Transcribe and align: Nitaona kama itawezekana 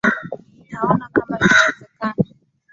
Nitaona 0.57 1.05
kama 1.15 1.33
itawezekana 1.43 2.23